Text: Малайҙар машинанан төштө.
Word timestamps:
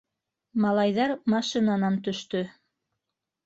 Малайҙар 0.65 1.13
машинанан 1.35 2.03
төштө. 2.11 2.45